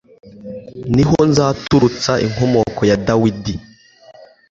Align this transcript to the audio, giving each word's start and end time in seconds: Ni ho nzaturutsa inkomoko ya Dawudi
Ni 0.95 1.03
ho 1.09 1.17
nzaturutsa 1.29 2.13
inkomoko 2.25 2.81
ya 2.89 2.97
Dawudi 3.05 3.53